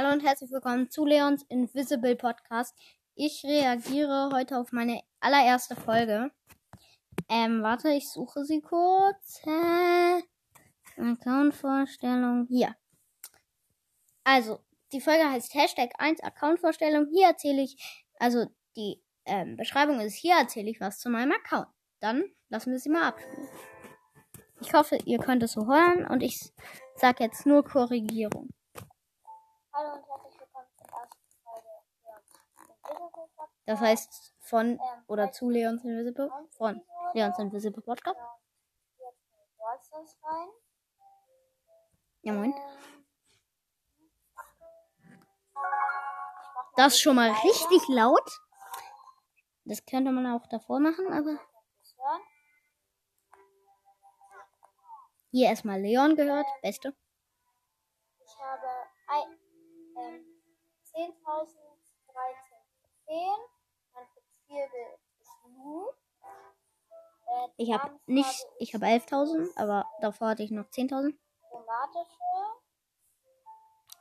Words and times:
Hallo 0.00 0.12
und 0.12 0.24
herzlich 0.24 0.52
willkommen 0.52 0.88
zu 0.88 1.04
Leons 1.04 1.42
Invisible 1.48 2.14
Podcast. 2.14 2.72
Ich 3.16 3.42
reagiere 3.42 4.30
heute 4.32 4.56
auf 4.56 4.70
meine 4.70 5.00
allererste 5.18 5.74
Folge. 5.74 6.30
Ähm, 7.28 7.64
warte, 7.64 7.90
ich 7.90 8.08
suche 8.08 8.44
sie 8.44 8.60
kurz. 8.60 9.40
Äh, 9.44 10.22
Account-Vorstellung. 11.02 12.46
Hier. 12.48 12.76
Also, 14.22 14.60
die 14.92 15.00
Folge 15.00 15.28
heißt 15.28 15.52
Hashtag 15.54 15.90
1 15.98 16.20
Account-Vorstellung. 16.22 17.08
Hier 17.12 17.26
erzähle 17.26 17.62
ich, 17.62 18.06
also 18.20 18.46
die 18.76 19.02
ähm, 19.24 19.56
Beschreibung 19.56 19.98
ist, 19.98 20.14
hier 20.14 20.36
erzähle 20.36 20.70
ich 20.70 20.80
was 20.80 21.00
zu 21.00 21.10
meinem 21.10 21.32
Account. 21.32 21.66
Dann 21.98 22.22
lassen 22.50 22.70
wir 22.70 22.78
sie 22.78 22.90
mal 22.90 23.08
abspielen. 23.08 23.48
Ich 24.60 24.72
hoffe, 24.74 24.96
ihr 25.06 25.18
könnt 25.18 25.42
es 25.42 25.54
so 25.54 25.66
hören 25.66 26.06
und 26.06 26.22
ich 26.22 26.38
sage 26.94 27.24
jetzt 27.24 27.46
nur 27.46 27.64
Korrigierung. 27.64 28.50
Hallo 29.78 29.94
und 29.94 30.08
herzlich 30.08 30.40
willkommen 30.40 30.66
zur 30.76 30.88
ersten 30.88 31.22
Folge 31.44 31.68
Leons. 32.02 33.52
Das 33.64 33.78
heißt 33.78 34.34
von 34.40 34.70
Ähm, 34.70 35.04
oder 35.06 35.30
zu 35.30 35.50
Leons 35.50 35.84
Invisible? 35.84 36.32
Von. 36.50 36.84
Leons 37.14 37.38
Invisible 37.38 37.80
Podcast? 37.82 38.18
Ja, 42.22 42.32
moin. 42.32 42.52
Das 46.74 46.98
schon 46.98 47.14
mal 47.14 47.30
richtig 47.30 47.86
laut. 47.86 48.40
Das 49.64 49.86
könnte 49.86 50.10
man 50.10 50.26
auch 50.26 50.48
davor 50.48 50.80
machen, 50.80 51.12
aber 51.12 51.38
hier 55.30 55.50
erstmal 55.50 55.80
Leon 55.80 56.16
gehört. 56.16 56.46
Beste. 56.62 56.96
Ich 58.18 58.40
habe 58.40 58.66
ein, 59.06 59.47
ähm, 59.98 60.24
10.013 60.94 61.56
Trophäen. 62.06 63.40
Mein 63.92 64.06
Profilbild 64.14 65.00
ist 65.20 65.30
Lu. 65.56 65.88
Äh, 67.26 67.48
Ich 67.56 67.72
habe 67.72 67.98
nicht, 68.06 68.46
ich 68.58 68.74
habe 68.74 68.86
11.000, 68.86 69.56
aber 69.56 69.86
davor 70.00 70.28
hatte 70.28 70.42
ich 70.42 70.50
noch 70.50 70.66
10.000. 70.66 71.14
chromatische. 71.48 72.14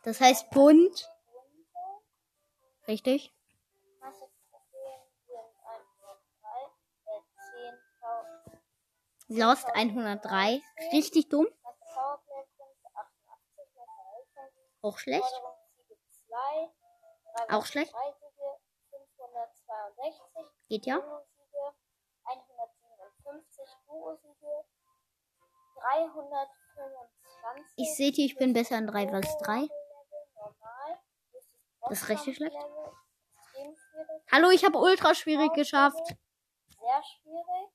Das 0.04 0.22
heißt 0.22 0.50
bunt. 0.52 1.10
Richtig. 2.88 3.34
Masse 4.00 4.30
Trophäen 4.50 5.02
sind 5.26 5.38
103, 5.66 6.48
äh, 7.06 7.22
10.000. 9.28 9.40
Lost 9.40 9.68
103. 9.76 10.62
Richtig 10.94 11.28
dumm. 11.28 11.48
Masse 11.64 11.80
Powerplay-Punkte 11.94 12.88
88, 12.96 13.76
Masse 13.76 13.92
Heilpunkte, 14.08 14.62
Auch 14.82 14.98
schlecht. 15.00 15.42
Forderung 16.38 16.72
Siege 16.72 17.48
2, 17.48 17.56
Auch 17.56 17.66
schlecht. 17.66 17.94
3 17.94 18.00
Siege, 18.14 18.60
562, 18.92 20.46
Geht 20.70 20.86
ja. 20.86 20.96
Solo-Siege, 21.00 21.74
157, 22.24 23.66
Duo-Siege, 23.88 24.66
325. 25.80 27.74
Ich 27.78 27.96
sehe 27.96 28.12
die, 28.12 28.26
ich 28.26 28.38
bin 28.38 28.54
besser 28.54 28.78
in 28.78 28.88
3 28.88 29.08
vs 29.08 29.38
3. 29.38 29.54
Level, 29.62 29.70
normal. 30.36 31.00
Das 31.82 32.02
ist 32.02 32.10
richtig 32.10 32.36
schlecht. 32.36 32.56
Hallo, 34.32 34.50
ich 34.50 34.64
habe 34.66 34.78
ultra 34.78 35.16
schwierig 35.16 35.54
geschafft. 35.54 36.16
Sehr 36.68 37.04
schwierig. 37.04 37.72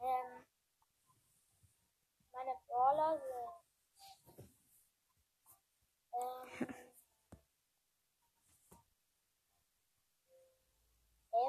Ähm, 0.00 0.46
meine 2.32 2.54
Brawler 2.66 3.18
sind 3.18 3.49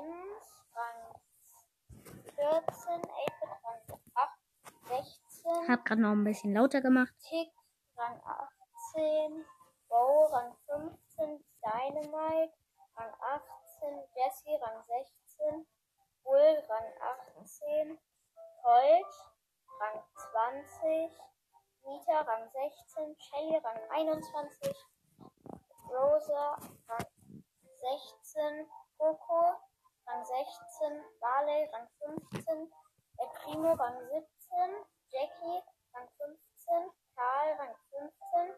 1, 0.02 0.10
Rang 0.76 1.02
14, 2.36 3.02
8 3.02 3.42
Rang 3.64 3.82
8, 4.16 4.30
16. 4.88 5.70
Hab 5.70 5.86
gerade 5.86 6.02
noch 6.02 6.12
ein 6.12 6.24
bisschen 6.24 6.54
lauter 6.54 6.82
gemacht. 6.82 7.14
Tick, 7.20 7.52
Rang 7.96 8.20
18, 8.96 9.46
Bo, 9.90 10.26
Rang 10.32 10.56
15, 10.66 11.44
Dynamite, 11.62 12.54
Rang 12.96 13.14
18, 13.22 14.04
Jesse, 14.16 14.60
Rang 14.62 14.84
16, 14.88 15.68
Bull, 16.24 16.64
Rang 16.68 16.88
18, 17.38 18.00
Holt, 18.64 19.14
Rang 19.80 20.04
20, 20.32 21.12
Mieter, 21.84 22.28
Rang 22.28 22.50
16, 22.50 23.16
Shelly, 23.20 23.58
Rang 23.64 23.80
21, 23.92 24.50
Rosa, 25.90 26.58
Rang 26.88 27.06
16, 27.82 28.68
Coco, 28.98 29.71
Rang 30.12 30.28
16, 30.28 31.08
Barley 31.24 31.72
Rang 31.72 31.88
15, 32.36 32.68
El 33.16 33.30
Primo 33.40 33.72
Rang 33.80 33.96
17, 34.12 34.84
Jackie 35.08 35.64
Rang 35.96 36.08
15, 36.20 36.92
Karl 37.16 37.48
Rang 37.56 37.76
15, 38.36 38.52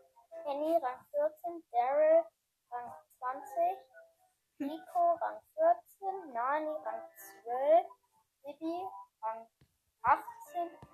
Penny 0.46 0.74
Rang 0.82 0.98
14, 1.14 1.62
Daryl 1.70 2.26
Rang 2.74 2.90
20, 4.58 4.66
Nico 4.66 5.06
Rang 5.22 5.38
14, 5.54 6.34
Nani 6.34 6.74
Rang 6.82 7.06
12, 7.46 7.86
Bibi 8.50 8.74
Rang 9.22 9.46
18, 10.58 10.93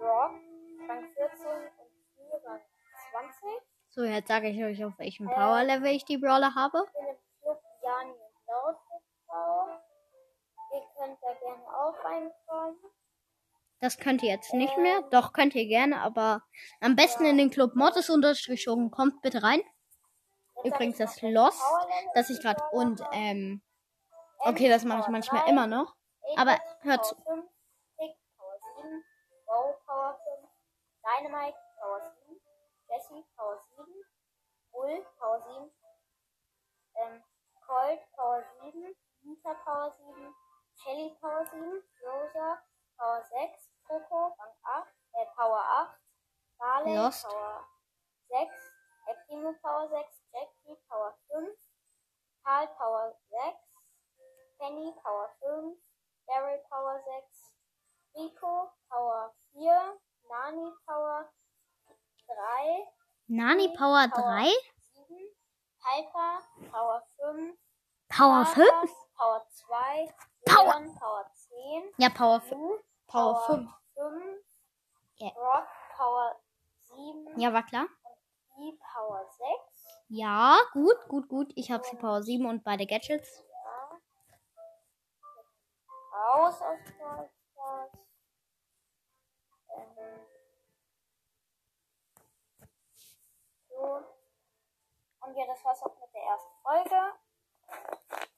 Brock 0.00 0.32
Rang 0.88 1.06
14 1.14 1.46
und 1.46 1.90
Lee 2.16 2.46
Rang 2.46 2.60
20. 3.12 3.70
So, 3.90 4.04
jetzt 4.04 4.28
sage 4.28 4.48
ich 4.48 4.64
euch, 4.64 4.84
auf 4.84 4.98
welchem 4.98 5.26
Power-Level 5.26 5.92
ich 5.92 6.04
die 6.04 6.16
Brawler 6.16 6.54
habe. 6.54 6.86
Ich 6.86 6.92
bin 6.92 7.08
im 7.08 8.10
und 8.10 8.30
Laut 8.46 8.76
TV. 8.88 9.80
Ihr 10.72 10.82
könnt 10.96 11.18
da 11.22 11.34
gerne 11.34 11.62
auch 11.68 12.04
reinkommen. 12.04 12.78
Das 13.80 13.98
könnt 13.98 14.22
ihr 14.22 14.30
jetzt 14.30 14.54
nicht 14.54 14.76
mehr. 14.78 15.02
Doch, 15.10 15.32
könnt 15.32 15.54
ihr 15.54 15.66
gerne, 15.66 16.00
aber 16.00 16.42
am 16.80 16.96
besten 16.96 17.24
in 17.24 17.38
den 17.38 17.50
Club 17.50 17.74
Mortis 17.74 18.10
unterstrichen. 18.10 18.90
Kommt 18.90 19.22
bitte 19.22 19.42
rein. 19.42 19.62
Jetzt 20.62 20.74
Übrigens 20.74 20.98
das 20.98 21.20
Lost, 21.22 21.62
das 22.14 22.30
ich 22.30 22.40
gerade 22.40 22.62
und 22.72 23.02
ähm, 23.12 23.62
okay, 24.40 24.68
das 24.68 24.84
mache 24.84 25.00
ich 25.00 25.08
manchmal 25.08 25.48
immer 25.48 25.66
noch. 25.66 25.94
Aber 26.36 26.58
hört 26.82 27.06
zu. 27.06 27.14
Power 27.16 27.34
5, 27.34 27.44
Tick, 27.98 28.16
Power 28.36 28.58
7, 28.82 29.04
Bow, 29.46 29.74
Power 29.86 30.20
5, 30.40 30.48
Dynamite, 31.20 31.52
Power 31.76 32.00
7, 32.00 32.40
Jesse, 32.88 33.20
Power 33.36 33.60
7, 33.76 33.84
Bull, 34.72 35.04
Power 35.20 35.36
7, 35.44 35.70
ähm, 36.96 37.22
Colt, 37.60 38.00
Power 38.16 38.42
7, 38.64 38.96
Nita, 39.20 39.52
Power 39.62 39.92
7, 40.00 40.34
Shelly, 40.80 41.12
Power 41.20 41.44
7, 41.44 41.60
Rosa, 42.00 42.64
Power 42.96 43.20
6, 43.20 43.68
Coco, 43.84 44.32
Rang 44.32 44.56
8, 44.64 44.88
äh, 45.12 45.26
Power 45.36 45.60
8, 45.60 46.00
Barley, 46.58 46.96
Lost. 46.96 47.28
Power 47.28 47.68
6, 48.28 48.48
El 49.04 49.16
Primo, 49.26 49.52
Power 49.60 49.90
6, 49.90 50.24
Jackie, 50.32 50.80
Power 50.88 51.18
5, 51.28 51.52
Karl, 52.42 52.66
Power 52.78 53.14
6, 53.28 53.58
Penny, 54.58 54.94
Power 55.04 55.28
5, 55.44 55.76
Daryl, 56.26 56.64
Power 56.70 57.04
6, 57.04 57.52
Rico, 58.16 58.72
Power 58.88 59.34
4, 59.52 60.00
Nani, 60.28 60.72
Power 60.86 61.30
3, 62.26 62.86
Nani 63.28 63.68
Power 63.76 64.06
3? 64.08 64.52
7, 64.94 65.34
Piper, 65.80 66.70
Power 66.70 67.02
5, 67.16 67.56
Power 68.08 68.44
Tara, 68.44 68.54
5? 68.54 68.90
Power 69.16 69.46
2, 69.50 70.14
Power- 70.46 70.80
Leon, 70.80 70.94
Power 70.98 71.24
10, 71.34 71.92
Ja, 71.98 72.08
Power 72.10 72.40
5. 72.40 72.50
Lu, 72.60 72.78
Power 73.06 73.40
5. 73.46 73.68
5, 73.94 74.44
Ja. 75.16 75.30
Brock, 75.30 75.66
Power 75.96 76.40
7, 76.84 77.40
Ja, 77.40 77.52
war 77.52 77.64
klar. 77.64 77.86
Lee, 78.56 78.78
Power 78.94 79.24
6, 79.26 79.86
Ja, 80.08 80.58
gut, 80.72 80.96
gut, 81.08 81.28
gut. 81.28 81.52
Ich 81.56 81.70
habe 81.70 81.84
sie 81.84 81.96
Power 81.96 82.22
7 82.22 82.46
und 82.46 82.64
beide 82.64 82.86
Gadgets. 82.86 83.42
ja. 83.64 83.98
Raus 86.12 86.60
aus 86.60 86.78
Brawl 86.98 87.30
ja, 95.40 95.46
das 95.46 95.64
war's 95.64 95.82
auch 95.82 95.98
mit 95.98 96.12
der 96.12 96.22
ersten 96.22 96.54
Folge. 96.62 97.12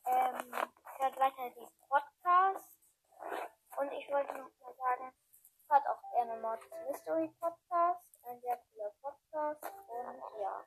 Ähm, 0.07 0.53
hört 0.99 1.17
weiter 1.19 1.51
diesen 1.51 1.77
Podcast. 1.89 2.79
Und 3.77 3.93
ich 3.93 4.09
wollte 4.09 4.33
noch 4.35 4.51
mal 4.61 4.75
sagen, 4.77 5.13
hört 5.69 5.87
auch 5.89 6.01
gerne 6.13 6.41
Mortis 6.41 6.71
Mystery 6.89 7.29
Podcast. 7.41 8.09
Ein 8.25 8.41
sehr 8.41 8.57
cooler 8.57 8.93
Podcast. 9.03 9.65
Und 9.65 10.23
ja. 10.41 10.65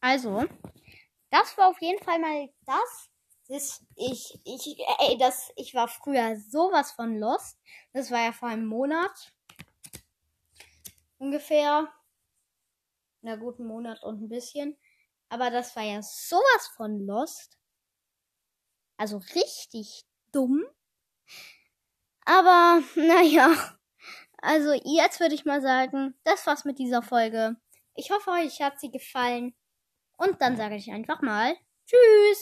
Also, 0.00 0.44
das 1.30 1.58
war 1.58 1.68
auf 1.68 1.80
jeden 1.82 2.02
Fall 2.02 2.18
mal 2.18 2.48
das. 2.64 3.10
das 3.48 3.84
ich, 3.96 4.40
ich, 4.44 4.78
ey, 5.00 5.18
das, 5.18 5.52
ich 5.56 5.74
war 5.74 5.86
früher 5.86 6.36
sowas 6.36 6.92
von 6.92 7.18
lost. 7.18 7.60
Das 7.92 8.10
war 8.10 8.20
ja 8.20 8.32
vor 8.32 8.48
einem 8.48 8.66
Monat. 8.66 9.34
Ungefähr. 11.22 11.88
Na 13.20 13.36
guten 13.36 13.64
Monat 13.64 14.02
und 14.02 14.22
ein 14.22 14.28
bisschen. 14.28 14.76
Aber 15.28 15.50
das 15.50 15.76
war 15.76 15.84
ja 15.84 16.02
sowas 16.02 16.66
von 16.76 17.06
lost. 17.06 17.58
Also 18.96 19.18
richtig 19.36 20.02
dumm. 20.32 20.64
Aber, 22.24 22.82
naja. 22.96 23.54
Also 24.38 24.72
jetzt 24.72 25.20
würde 25.20 25.36
ich 25.36 25.44
mal 25.44 25.62
sagen, 25.62 26.18
das 26.24 26.44
war's 26.48 26.64
mit 26.64 26.80
dieser 26.80 27.02
Folge. 27.02 27.54
Ich 27.94 28.10
hoffe, 28.10 28.32
euch 28.32 28.60
hat 28.60 28.80
sie 28.80 28.90
gefallen. 28.90 29.54
Und 30.16 30.42
dann 30.42 30.56
sage 30.56 30.74
ich 30.74 30.90
einfach 30.90 31.22
mal 31.22 31.54
Tschüss. 31.86 32.40